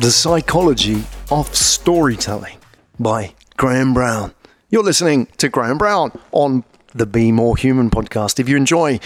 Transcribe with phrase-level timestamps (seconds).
[0.00, 2.56] The Psychology of Storytelling
[2.98, 4.32] by Graham Brown.
[4.70, 6.64] You're listening to Graham Brown on
[6.94, 8.40] the Be More Human podcast.
[8.40, 8.98] If you enjoy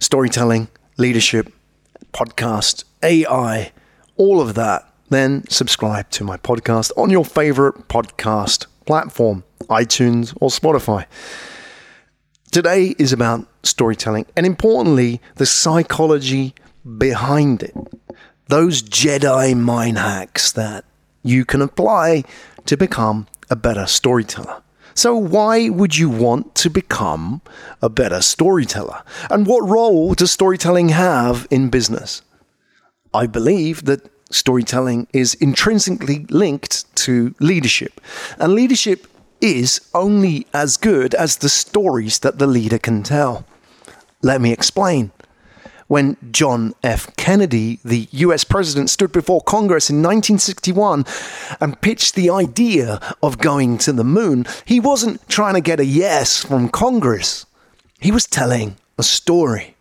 [0.00, 1.52] storytelling, leadership,
[2.14, 3.72] podcast, AI,
[4.16, 10.48] all of that, then subscribe to my podcast on your favorite podcast platform, iTunes or
[10.48, 11.04] Spotify.
[12.50, 16.54] Today is about storytelling and importantly, the psychology
[16.96, 17.76] behind it.
[18.48, 20.86] Those Jedi mind hacks that
[21.22, 22.24] you can apply
[22.64, 24.62] to become a better storyteller.
[24.94, 27.42] So, why would you want to become
[27.82, 29.02] a better storyteller?
[29.30, 32.22] And what role does storytelling have in business?
[33.12, 38.00] I believe that storytelling is intrinsically linked to leadership.
[38.38, 39.06] And leadership
[39.42, 43.44] is only as good as the stories that the leader can tell.
[44.22, 45.12] Let me explain.
[45.88, 47.14] When John F.
[47.16, 51.06] Kennedy, the US president, stood before Congress in 1961
[51.60, 55.86] and pitched the idea of going to the moon, he wasn't trying to get a
[55.86, 57.46] yes from Congress.
[57.98, 59.76] He was telling a story.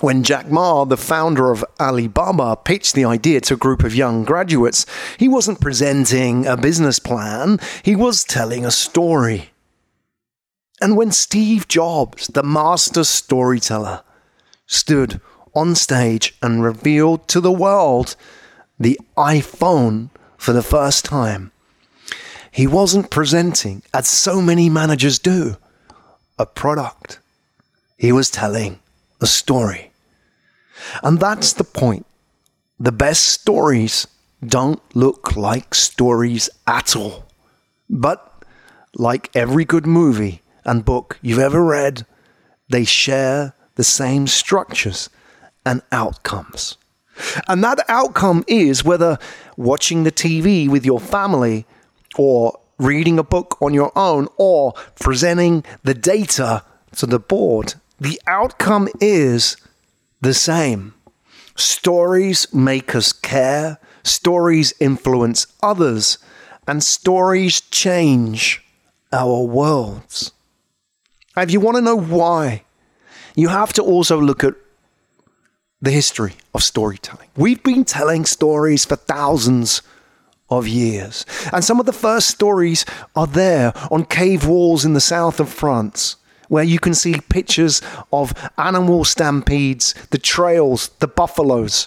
[0.00, 4.24] When Jack Ma, the founder of Alibaba, pitched the idea to a group of young
[4.24, 4.84] graduates,
[5.18, 9.50] he wasn't presenting a business plan, he was telling a story.
[10.82, 14.02] And when Steve Jobs, the master storyteller,
[14.70, 15.20] stood
[15.52, 18.14] on stage and revealed to the world
[18.78, 21.50] the iPhone for the first time,
[22.52, 25.56] he wasn't presenting, as so many managers do,
[26.38, 27.18] a product.
[27.98, 28.78] He was telling
[29.20, 29.90] a story.
[31.02, 32.06] And that's the point.
[32.78, 34.06] The best stories
[34.44, 37.26] don't look like stories at all.
[37.90, 38.44] But
[38.94, 42.06] like every good movie and book you've ever read,
[42.68, 45.08] they share the same structures
[45.64, 46.76] and outcomes.
[47.48, 49.16] And that outcome is whether
[49.56, 51.64] watching the TV with your family
[52.18, 56.62] or reading a book on your own or presenting the data
[56.96, 59.56] to the board, the outcome is
[60.20, 60.92] the same.
[61.56, 66.18] Stories make us care, stories influence others,
[66.66, 68.62] and stories change
[69.10, 70.32] our worlds.
[71.34, 72.64] if you want to know why,
[73.34, 74.54] you have to also look at
[75.80, 77.28] the history of storytelling.
[77.36, 79.82] We've been telling stories for thousands
[80.50, 85.00] of years, and some of the first stories are there on cave walls in the
[85.00, 86.16] south of France
[86.50, 87.80] where you can see pictures
[88.12, 91.86] of animal stampedes, the trails, the buffaloes.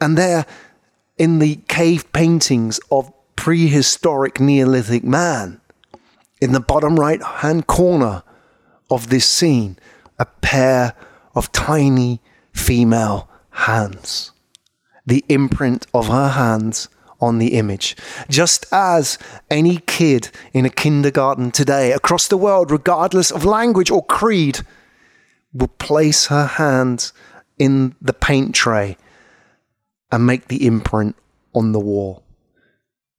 [0.00, 0.46] And there,
[1.18, 5.60] in the cave paintings of prehistoric Neolithic man,
[6.40, 8.22] in the bottom right hand corner
[8.90, 9.76] of this scene,
[10.20, 10.94] a pair
[11.34, 12.20] of tiny
[12.52, 14.30] female hands.
[15.06, 16.88] The imprint of her hands
[17.20, 17.96] on the image.
[18.28, 19.18] Just as
[19.50, 24.60] any kid in a kindergarten today across the world, regardless of language or creed,
[25.52, 27.12] will place her hands
[27.58, 28.96] in the paint tray
[30.12, 31.16] and make the imprint
[31.54, 32.22] on the wall.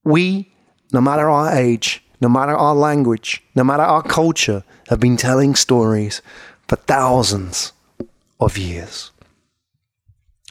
[0.03, 0.53] We,
[0.94, 5.56] no matter our age, no matter our language, no matter our culture, have been telling
[5.56, 6.22] stories
[6.71, 7.73] for thousands
[8.39, 9.11] of years.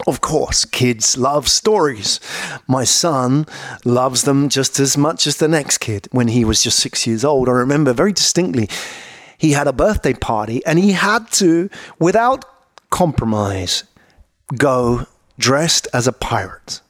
[0.06, 2.20] Of course, kids love stories.
[2.68, 3.46] My son
[3.86, 6.08] loves them just as much as the next kid.
[6.12, 8.68] When he was just six years old, I remember very distinctly,
[9.38, 12.44] he had a birthday party and he had to, without
[12.90, 13.84] compromise,
[14.54, 15.06] go
[15.38, 16.82] dressed as a pirate.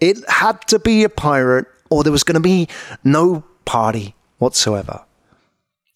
[0.00, 2.68] It had to be a pirate or there was going to be
[3.04, 5.06] no party whatsoever.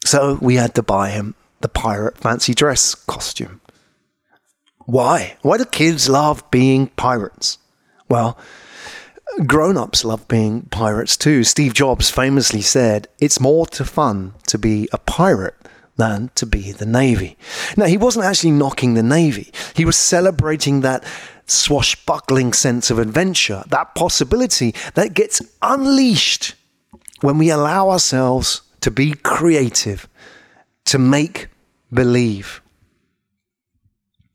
[0.06, 3.62] So we had to buy him the pirate fancy dress costume.
[4.84, 5.38] Why?
[5.40, 7.56] Why do kids love being pirates?
[8.06, 8.36] Well,
[9.46, 11.42] grown ups love being pirates too.
[11.42, 15.54] Steve Jobs famously said, It's more to fun to be a pirate
[15.96, 17.38] than to be the Navy.
[17.78, 21.02] Now, he wasn't actually knocking the Navy, he was celebrating that
[21.46, 26.56] swashbuckling sense of adventure, that possibility that gets unleashed
[27.22, 30.06] when we allow ourselves to be creative,
[30.84, 31.48] to make
[31.94, 32.60] believe.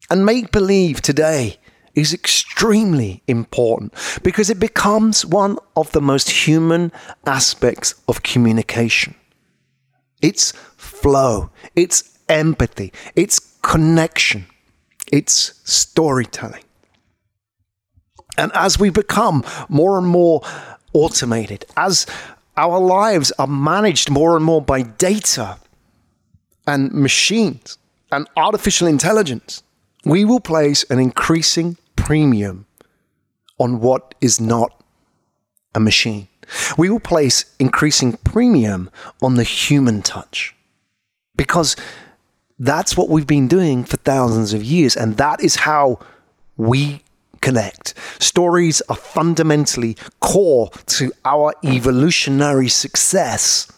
[0.09, 1.57] And make believe today
[1.93, 6.91] is extremely important because it becomes one of the most human
[7.25, 9.15] aspects of communication.
[10.21, 14.45] It's flow, it's empathy, it's connection,
[15.11, 16.63] it's storytelling.
[18.37, 20.41] And as we become more and more
[20.93, 22.05] automated, as
[22.55, 25.57] our lives are managed more and more by data
[26.69, 27.77] and machines
[28.11, 29.63] and artificial intelligence,
[30.05, 32.65] we will place an increasing premium
[33.57, 34.83] on what is not
[35.75, 36.27] a machine.
[36.77, 38.89] We will place increasing premium
[39.21, 40.55] on the human touch
[41.35, 41.75] because
[42.57, 45.99] that's what we've been doing for thousands of years, and that is how
[46.57, 47.03] we
[47.41, 47.93] connect.
[48.19, 53.71] Stories are fundamentally core to our evolutionary success.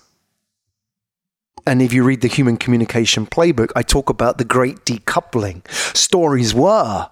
[1.65, 5.67] And if you read the Human Communication Playbook, I talk about the great decoupling.
[5.95, 7.09] Stories were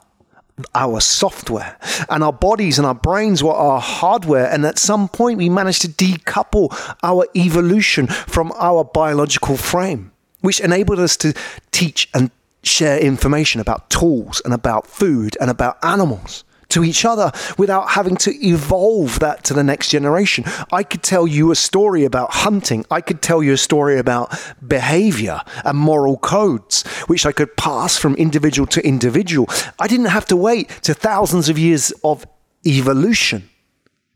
[0.75, 1.78] our software,
[2.10, 4.50] and our bodies and our brains were our hardware.
[4.51, 6.69] And at some point, we managed to decouple
[7.04, 10.12] our evolution from our biological frame,
[10.42, 11.34] which enabled us to
[11.72, 12.31] teach and
[12.63, 18.16] share information about tools and about food and about animals to each other without having
[18.18, 20.44] to evolve that to the next generation.
[20.71, 22.86] I could tell you a story about hunting.
[22.89, 27.98] I could tell you a story about behavior and moral codes, which I could pass
[27.98, 29.50] from individual to individual.
[29.80, 32.25] I didn't have to wait to thousands of years of
[32.66, 33.50] evolution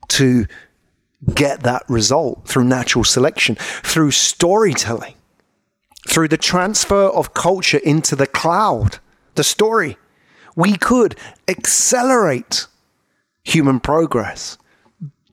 [0.10, 0.46] to
[1.34, 5.16] get that result through natural selection, through storytelling,
[6.08, 9.00] through the transfer of culture into the cloud,
[9.36, 9.98] the story
[10.56, 11.16] we could
[11.48, 12.68] accelerate
[13.44, 14.58] human progress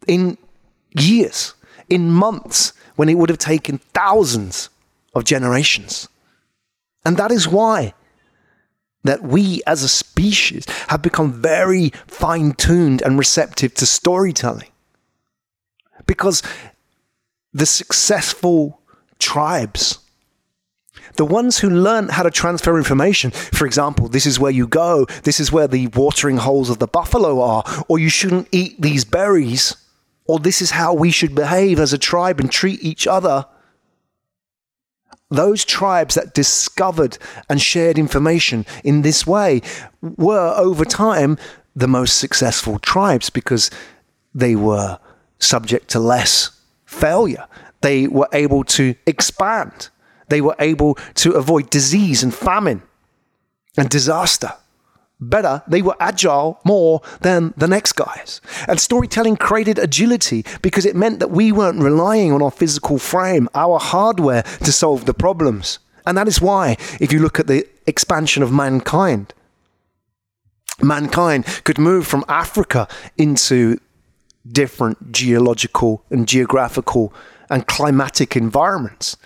[0.06, 0.37] in
[0.99, 1.55] years,
[1.88, 4.69] in months, when it would have taken thousands
[5.14, 6.08] of generations.
[7.05, 7.94] And that is why
[9.05, 14.69] that we as a species have become very fine tuned and receptive to storytelling.
[16.06, 16.43] Because
[17.52, 18.81] the successful
[19.19, 20.00] tribes
[21.20, 25.05] the ones who learn how to transfer information, for example, this is where you go,
[25.25, 29.05] this is where the watering holes of the buffalo are, or you shouldn't eat these
[29.05, 29.76] berries,
[30.25, 33.44] or this is how we should behave as a tribe and treat each other.
[35.28, 37.19] Those tribes that discovered
[37.50, 39.61] and shared information in this way
[40.00, 41.37] were, over time,
[41.76, 43.70] the most successful tribes because
[44.34, 44.99] they were
[45.38, 47.46] subject to less failure.
[47.82, 49.90] They were able to expand
[50.31, 52.82] they were able to avoid disease and famine
[53.77, 54.55] and disaster.
[55.23, 58.41] Better, they were agile more than the next guys.
[58.67, 63.47] And storytelling created agility because it meant that we weren't relying on our physical frame,
[63.55, 65.79] our hardware, to solve the problems.
[66.06, 69.35] And that is why, if you look at the expansion of mankind,
[70.81, 72.88] mankind could move from Africa
[73.19, 73.79] into
[74.50, 77.12] different geological and geographical
[77.50, 79.19] and climatic environments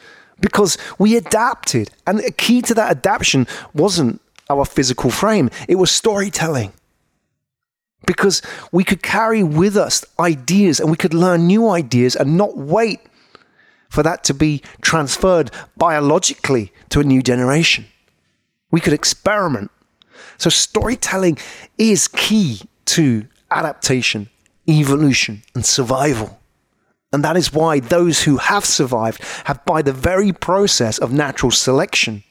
[0.45, 1.89] because we adapted.
[2.07, 4.21] And a key to that adaptation wasn't
[4.51, 6.75] our physical frame, it was storytelling.
[8.07, 12.59] Because we could carry with us ideas and we could learn new ideas and not
[12.59, 13.01] wait
[13.89, 17.87] for that to be transferred biologically to a new generation.
[18.71, 19.71] We could experiment.
[20.37, 21.39] So, storytelling
[21.79, 22.61] is key
[22.97, 24.29] to adaptation,
[24.69, 26.39] evolution, and survival.
[27.15, 31.53] And that is why those who have survived have, by the very process of natural
[31.53, 32.25] selection,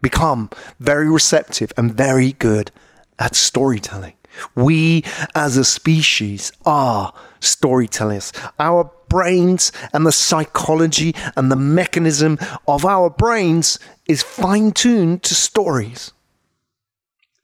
[0.00, 2.70] become very receptive and very good
[3.18, 4.14] at storytelling.
[4.54, 8.32] We as a species are storytellers.
[8.60, 12.38] Our brains and the psychology and the mechanism
[12.68, 16.12] of our brains is fine tuned to stories.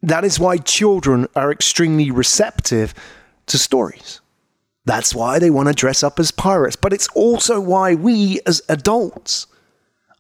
[0.02, 2.95] That is why children are extremely receptive
[3.47, 4.21] to stories.
[4.85, 6.76] That's why they want to dress up as pirates.
[6.76, 9.47] But it's also why we as adults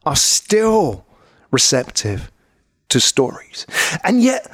[0.04, 1.06] are still
[1.50, 2.30] receptive
[2.90, 3.66] to stories.
[4.04, 4.50] And yet,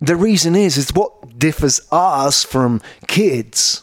[0.00, 3.82] the reason is, is what differs us from kids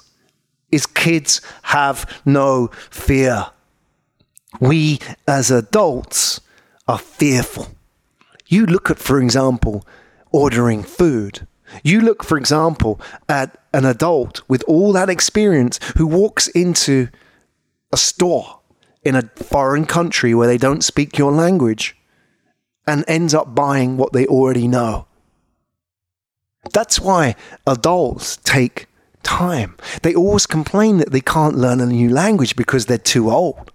[0.71, 3.47] is kids have no fear.
[4.59, 6.41] We as adults
[6.87, 7.67] are fearful.
[8.47, 9.85] You look at, for example,
[10.31, 11.47] ordering food.
[11.83, 17.07] You look, for example, at an adult with all that experience who walks into
[17.91, 18.59] a store
[19.03, 21.95] in a foreign country where they don't speak your language
[22.85, 25.07] and ends up buying what they already know.
[26.71, 27.35] That's why
[27.67, 28.87] adults take
[29.23, 29.75] time.
[30.01, 33.71] They always complain that they can't learn a new language because they're too old.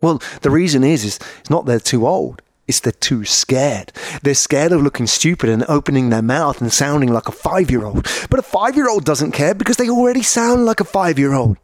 [0.00, 2.42] Well, the reason is, is it's not they're too old.
[2.66, 3.92] It's they're too scared.
[4.22, 7.84] They're scared of looking stupid and opening their mouth and sounding like a five year
[7.84, 8.06] old.
[8.30, 11.34] But a five year old doesn't care because they already sound like a five year
[11.34, 11.58] old.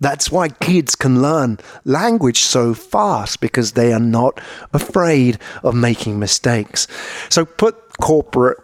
[0.00, 4.40] That's why kids can learn language so fast because they are not
[4.72, 6.88] afraid of making mistakes.
[7.30, 8.58] So put corporate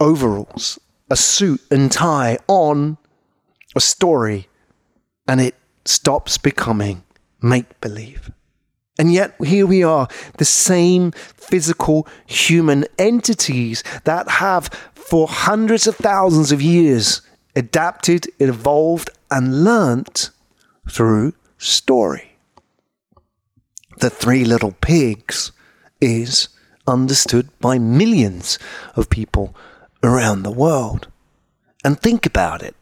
[0.00, 0.78] overalls,
[1.10, 2.96] a suit and tie on
[3.76, 4.48] a story,
[5.28, 5.54] and it
[5.84, 7.04] stops becoming
[7.42, 8.30] make believe.
[9.00, 15.96] And yet, here we are, the same physical human entities that have, for hundreds of
[15.96, 17.22] thousands of years,
[17.56, 20.28] adapted, evolved, and learnt
[20.86, 22.32] through story.
[24.00, 25.50] The Three Little Pigs
[26.02, 26.50] is
[26.86, 28.58] understood by millions
[28.96, 29.56] of people
[30.02, 31.08] around the world.
[31.82, 32.76] And think about it.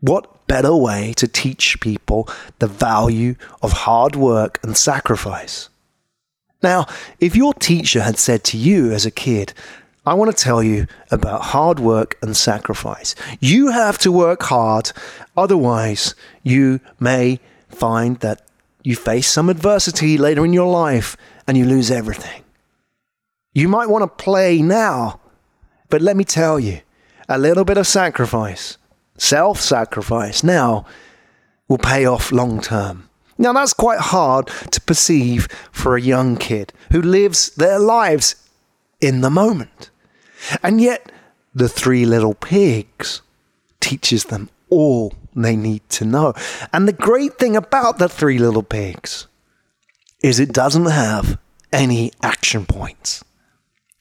[0.00, 2.28] What better way to teach people
[2.58, 5.70] the value of hard work and sacrifice?
[6.62, 6.86] Now,
[7.20, 9.54] if your teacher had said to you as a kid,
[10.04, 13.14] I want to tell you about hard work and sacrifice.
[13.40, 14.92] You have to work hard,
[15.38, 17.40] otherwise, you may
[17.70, 18.42] find that
[18.82, 21.16] you face some adversity later in your life
[21.46, 22.42] and you lose everything.
[23.54, 25.18] You might want to play now,
[25.88, 26.80] but let me tell you,
[27.26, 28.76] a little bit of sacrifice,
[29.22, 30.84] self sacrifice now,
[31.68, 33.08] will pay off long term.
[33.38, 38.34] Now, that's quite hard to perceive for a young kid who lives their lives
[39.00, 39.90] in the moment.
[40.62, 41.10] And yet,
[41.54, 43.22] the three little pigs
[43.80, 46.34] teaches them all they need to know.
[46.72, 49.28] And the great thing about the three little pigs
[50.22, 51.38] is it doesn't have
[51.72, 53.24] any action points.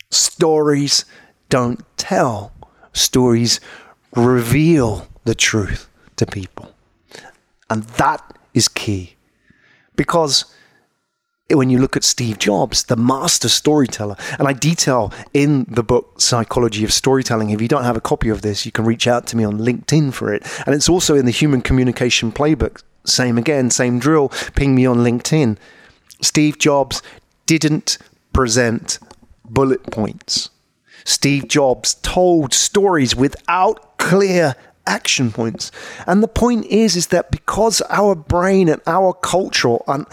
[0.09, 1.05] Stories
[1.49, 2.51] don't tell,
[2.91, 3.59] stories
[4.13, 5.87] reveal the truth
[6.17, 6.73] to people.
[7.69, 9.15] And that is key.
[9.95, 10.45] Because
[11.49, 16.19] when you look at Steve Jobs, the master storyteller, and I detail in the book
[16.21, 17.49] Psychology of Storytelling.
[17.49, 19.57] If you don't have a copy of this, you can reach out to me on
[19.57, 20.43] LinkedIn for it.
[20.65, 22.81] And it's also in the Human Communication Playbook.
[23.05, 24.29] Same again, same drill.
[24.55, 25.57] Ping me on LinkedIn.
[26.21, 27.01] Steve Jobs
[27.45, 27.97] didn't
[28.33, 28.99] present
[29.43, 30.49] bullet points.
[31.03, 34.55] Steve Jobs told stories without clear
[34.87, 35.71] action points.
[36.07, 40.05] And the point is, is that because our brain and our culture and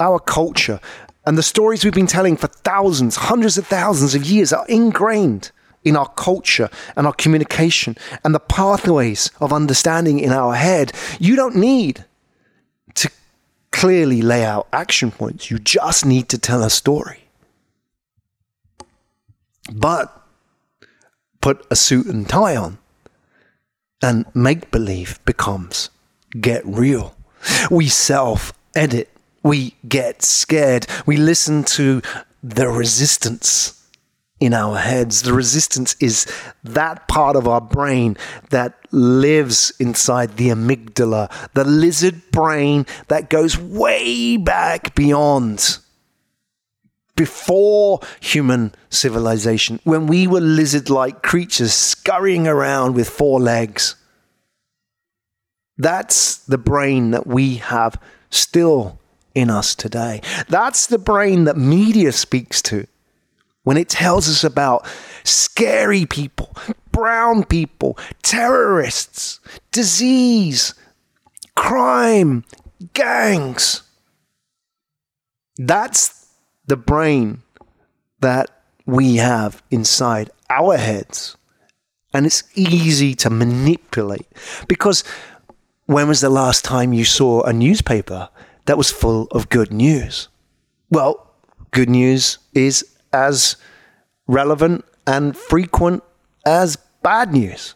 [0.00, 0.80] our culture
[1.26, 5.50] and the stories we've been telling for thousands, hundreds of thousands of years are ingrained
[5.84, 11.36] in our culture and our communication and the pathways of understanding in our head, you
[11.36, 12.04] don't need
[12.94, 13.10] to
[13.70, 15.50] clearly lay out action points.
[15.50, 17.24] You just need to tell a story.
[19.72, 20.10] But
[21.40, 22.78] put a suit and tie on
[24.04, 25.88] and make believe becomes
[26.40, 27.16] get real.
[27.70, 29.08] We self edit,
[29.42, 32.02] we get scared, we listen to
[32.42, 33.80] the resistance
[34.40, 35.22] in our heads.
[35.22, 36.26] The resistance is
[36.64, 38.16] that part of our brain
[38.50, 45.78] that lives inside the amygdala, the lizard brain that goes way back beyond
[47.16, 53.96] before human civilization, when we were lizard like creatures scurrying around with four legs.
[55.76, 58.98] That's the brain that we have still
[59.34, 60.20] in us today.
[60.48, 62.86] That's the brain that media speaks to
[63.64, 64.86] when it tells us about
[65.24, 66.54] scary people,
[66.92, 69.40] brown people, terrorists,
[69.72, 70.74] disease,
[71.56, 72.44] crime,
[72.92, 73.82] gangs.
[75.56, 76.23] That's
[76.66, 77.42] the brain
[78.20, 78.50] that
[78.86, 81.36] we have inside our heads.
[82.12, 84.26] And it's easy to manipulate
[84.68, 85.02] because
[85.86, 88.28] when was the last time you saw a newspaper
[88.66, 90.28] that was full of good news?
[90.90, 91.34] Well,
[91.72, 93.56] good news is as
[94.26, 96.02] relevant and frequent
[96.46, 97.74] as bad news.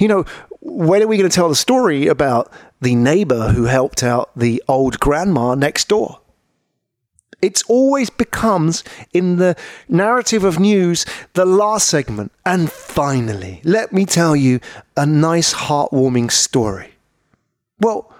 [0.00, 0.24] You know,
[0.60, 4.62] when are we going to tell the story about the neighbor who helped out the
[4.68, 6.20] old grandma next door?
[7.42, 9.56] It's always becomes in the
[9.88, 12.32] narrative of news the last segment.
[12.44, 14.60] And finally, let me tell you
[14.96, 16.94] a nice, heartwarming story.
[17.78, 18.12] Well,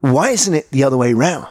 [0.00, 1.48] why isn't it the other way round?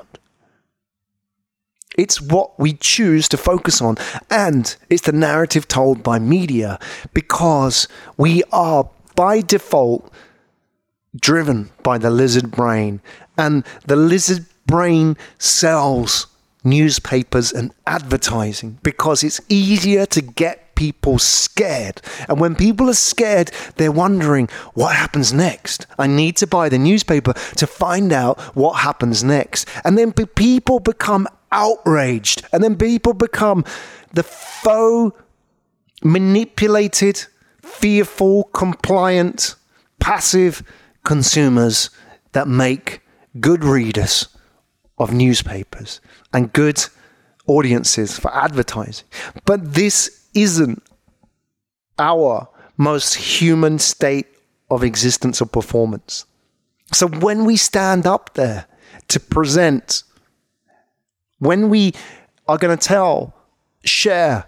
[1.95, 3.97] It's what we choose to focus on,
[4.29, 6.79] and it's the narrative told by media
[7.13, 10.11] because we are by default
[11.15, 12.99] driven by the lizard brain,
[13.37, 16.25] and the lizard brain sells
[16.63, 22.01] newspapers and advertising because it's easier to get people scared.
[22.27, 25.85] And when people are scared, they're wondering what happens next.
[25.99, 29.67] I need to buy the newspaper to find out what happens next.
[29.83, 32.45] And then people become outraged.
[32.51, 33.63] And then people become
[34.13, 35.17] the faux,
[36.03, 37.25] manipulated,
[37.61, 39.55] fearful, compliant,
[39.99, 40.63] passive
[41.03, 41.89] consumers
[42.31, 43.01] that make
[43.39, 44.27] good readers
[44.97, 46.01] of newspapers
[46.33, 46.83] and good
[47.47, 49.05] audiences for advertising.
[49.45, 50.83] But this isn't
[51.99, 52.47] our
[52.77, 54.27] most human state
[54.69, 56.25] of existence or performance.
[56.91, 58.65] So when we stand up there
[59.09, 60.03] to present,
[61.39, 61.93] when we
[62.47, 63.33] are going to tell,
[63.83, 64.45] share,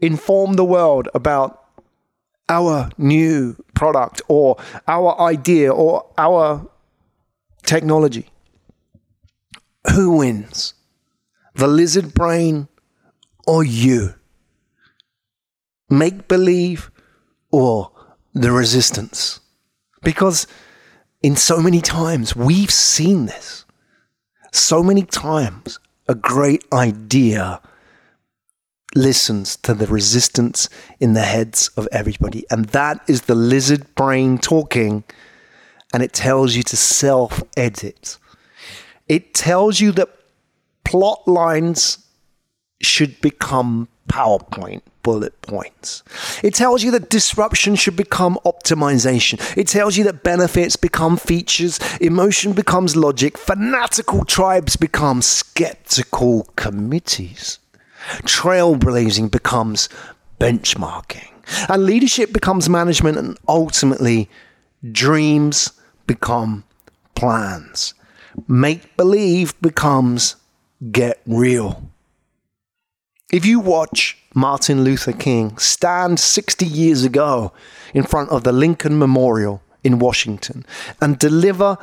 [0.00, 1.64] inform the world about
[2.48, 6.66] our new product or our idea or our
[7.64, 8.28] technology.
[9.94, 10.74] Who wins?
[11.54, 12.68] The lizard brain
[13.46, 14.14] or you?
[15.88, 16.90] Make believe
[17.50, 17.92] or
[18.34, 19.40] the resistance?
[20.02, 20.46] Because
[21.22, 23.64] in so many times we've seen this.
[24.52, 25.78] So many times
[26.08, 27.60] a great idea
[28.94, 30.68] listens to the resistance
[31.00, 32.44] in the heads of everybody.
[32.50, 35.04] And that is the lizard brain talking,
[35.92, 38.18] and it tells you to self edit.
[39.08, 40.08] It tells you that
[40.84, 41.98] plot lines
[42.80, 46.02] should become PowerPoint bullet points.
[46.42, 49.40] It tells you that disruption should become optimization.
[49.56, 57.60] It tells you that benefits become features, emotion becomes logic, fanatical tribes become skeptical committees.
[58.22, 59.88] Trailblazing becomes
[60.40, 61.28] benchmarking.
[61.68, 64.28] And leadership becomes management, and ultimately,
[64.90, 65.72] dreams
[66.06, 66.64] become
[67.14, 67.94] plans.
[68.48, 70.36] Make believe becomes
[70.92, 71.82] get real.
[73.32, 77.52] If you watch Martin Luther King stand 60 years ago
[77.92, 80.64] in front of the Lincoln Memorial in Washington
[81.00, 81.76] and deliver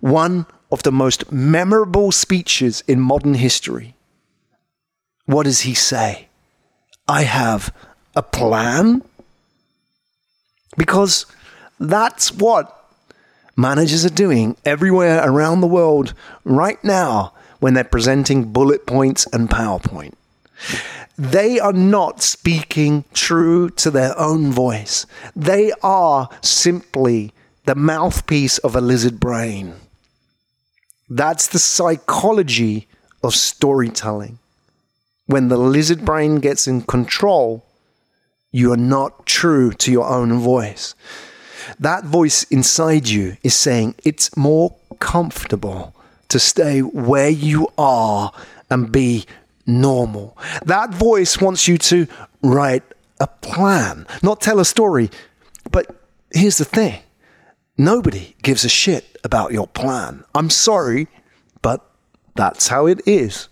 [0.00, 3.94] one of the most memorable speeches in modern history,
[5.26, 6.28] what does he say?
[7.06, 7.72] I have
[8.16, 9.02] a plan?
[10.76, 11.26] Because
[11.78, 12.77] that's what
[13.58, 19.50] managers are doing everywhere around the world right now when they're presenting bullet points and
[19.50, 20.14] PowerPoint.
[21.18, 25.04] They are not speaking true to their own voice.
[25.36, 27.32] They are simply
[27.66, 29.74] the mouthpiece of a lizard brain.
[31.10, 32.88] That's the psychology
[33.22, 34.38] of storytelling
[35.28, 37.66] when the lizard brain gets in control,
[38.50, 40.94] you are not true to your own voice.
[41.78, 45.94] That voice inside you is saying it's more comfortable
[46.28, 48.32] to stay where you are
[48.70, 49.26] and be
[49.66, 50.36] normal.
[50.64, 52.06] That voice wants you to
[52.42, 52.82] write
[53.20, 55.10] a plan, not tell a story.
[55.70, 55.94] But
[56.32, 57.00] here's the thing
[57.76, 60.24] nobody gives a shit about your plan.
[60.34, 61.08] I'm sorry,
[61.62, 61.84] but
[62.34, 63.48] that's how it is.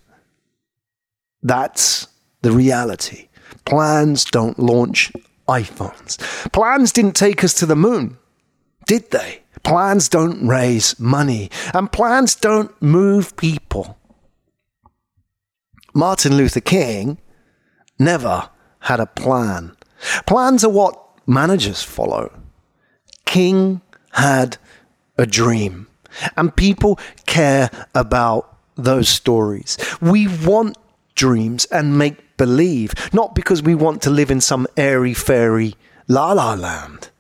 [1.43, 2.09] That's
[2.43, 3.29] the reality.
[3.65, 5.13] Plans don't launch
[5.49, 6.19] iPhones.
[6.53, 8.19] Plans didn't take us to the moon,
[8.87, 9.43] did they?
[9.63, 13.99] Plans don't raise money, and plans don't move people.
[15.95, 17.19] Martin Luther King
[17.99, 19.77] never had a plan.
[20.27, 22.31] Plans are what managers follow.
[23.25, 23.81] King
[24.13, 24.59] had
[25.19, 25.89] a dream,
[26.37, 29.79] and people care about those stories.
[30.01, 30.77] We want
[31.17, 35.75] dreams and make believe, not because we want to live in some airy fairy
[36.07, 37.11] la la land.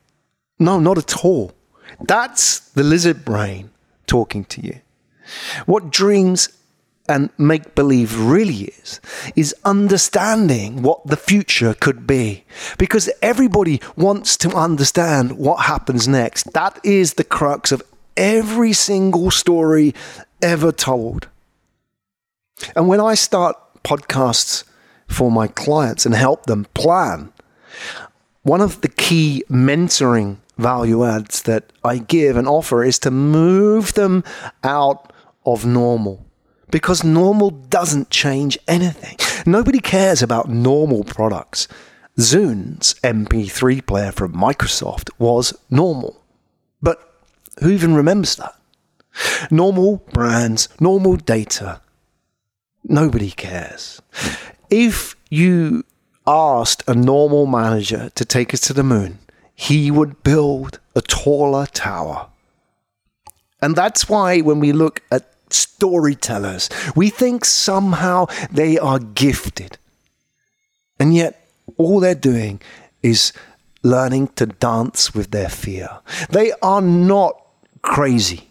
[0.58, 1.52] No, not at all.
[2.00, 3.70] That's the lizard brain
[4.06, 4.80] talking to you.
[5.66, 6.48] What dreams
[7.08, 9.00] and make believe really is,
[9.36, 12.44] is understanding what the future could be.
[12.78, 16.52] Because everybody wants to understand what happens next.
[16.52, 17.82] That is the crux of
[18.16, 19.94] every single story
[20.42, 21.28] ever told.
[22.74, 24.64] And when I start podcasts
[25.06, 27.32] for my clients and help them plan.
[28.42, 33.94] One of the key mentoring value adds that I give and offer is to move
[33.94, 34.24] them
[34.64, 35.12] out
[35.44, 36.26] of normal
[36.70, 39.16] because normal doesn't change anything.
[39.46, 41.68] Nobody cares about normal products.
[42.18, 46.20] Zune's MP3 player from Microsoft was normal.
[46.82, 46.98] But
[47.60, 48.54] who even remembers that?
[49.50, 51.80] Normal brands, normal data,
[52.88, 54.00] Nobody cares.
[54.70, 55.84] If you
[56.26, 59.18] asked a normal manager to take us to the moon,
[59.54, 62.28] he would build a taller tower.
[63.60, 69.78] And that's why when we look at storytellers, we think somehow they are gifted.
[71.00, 72.60] And yet, all they're doing
[73.02, 73.32] is
[73.82, 75.88] learning to dance with their fear.
[76.30, 77.40] They are not
[77.82, 78.50] crazy.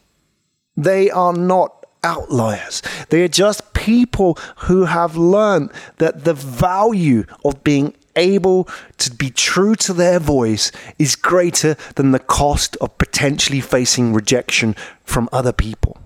[0.75, 2.81] They are not outliers.
[3.09, 4.37] They are just people
[4.67, 10.71] who have learned that the value of being able to be true to their voice
[10.97, 15.97] is greater than the cost of potentially facing rejection from other people.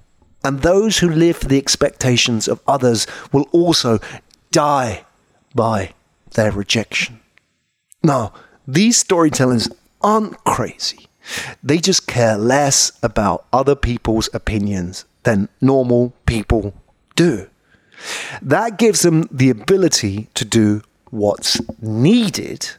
[0.43, 3.99] And those who live for the expectations of others will also
[4.51, 5.05] die
[5.53, 5.93] by
[6.31, 7.19] their rejection.
[8.01, 8.33] Now,
[8.65, 9.69] these storytellers
[10.01, 11.07] aren't crazy.
[11.61, 16.73] They just care less about other people's opinions than normal people
[17.15, 17.49] do.
[18.41, 22.69] That gives them the ability to do what's needed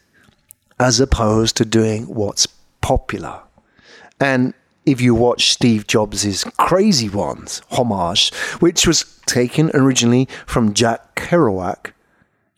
[0.78, 2.46] as opposed to doing what's
[2.80, 3.40] popular.
[4.18, 4.54] And
[4.86, 11.92] if you watch Steve Jobs' Crazy Ones homage, which was taken originally from Jack Kerouac,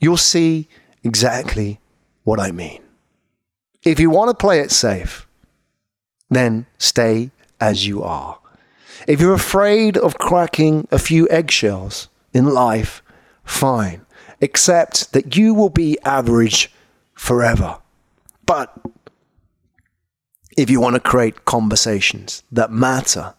[0.00, 0.68] you'll see
[1.02, 1.80] exactly
[2.24, 2.80] what I mean.
[3.82, 5.26] If you want to play it safe,
[6.30, 8.38] then stay as you are.
[9.06, 13.02] If you're afraid of cracking a few eggshells in life,
[13.44, 14.06] fine.
[14.40, 16.70] Accept that you will be average
[17.14, 17.78] forever.
[18.46, 18.76] But
[20.56, 23.34] if you want to create conversations that matter,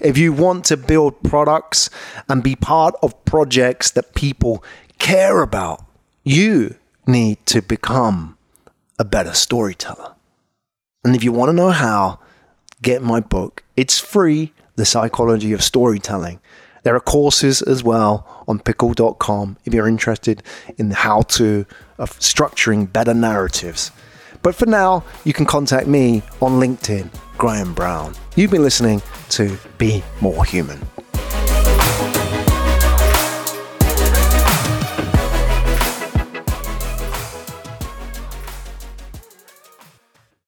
[0.00, 1.88] if you want to build products
[2.28, 4.64] and be part of projects that people
[4.98, 5.84] care about,
[6.24, 6.76] you
[7.06, 8.36] need to become
[8.98, 10.14] a better storyteller.
[11.04, 12.18] And if you want to know how,
[12.82, 13.62] get my book.
[13.76, 16.38] It's free, The Psychology of Storytelling.
[16.84, 20.40] There are courses as well on pikkle.com if you're interested
[20.76, 21.66] in how to
[21.98, 23.90] of structuring better narratives.
[24.40, 28.14] But for now, you can contact me on LinkedIn, Graham Brown.
[28.36, 30.78] You've been listening to Be More Human.